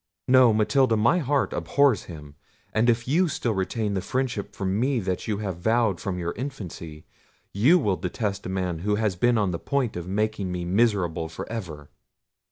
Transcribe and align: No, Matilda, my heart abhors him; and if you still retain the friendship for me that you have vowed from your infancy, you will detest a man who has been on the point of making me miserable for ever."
No, 0.27 0.51
Matilda, 0.51 0.97
my 0.97 1.19
heart 1.19 1.53
abhors 1.53 2.05
him; 2.05 2.33
and 2.73 2.89
if 2.89 3.07
you 3.07 3.27
still 3.27 3.53
retain 3.53 3.93
the 3.93 4.01
friendship 4.01 4.55
for 4.55 4.65
me 4.65 4.99
that 4.99 5.27
you 5.27 5.37
have 5.37 5.57
vowed 5.57 6.01
from 6.01 6.17
your 6.17 6.31
infancy, 6.33 7.05
you 7.53 7.77
will 7.77 7.97
detest 7.97 8.47
a 8.47 8.49
man 8.49 8.79
who 8.79 8.95
has 8.95 9.15
been 9.15 9.37
on 9.37 9.51
the 9.51 9.59
point 9.59 9.95
of 9.95 10.07
making 10.07 10.51
me 10.51 10.65
miserable 10.65 11.29
for 11.29 11.47
ever." 11.51 11.91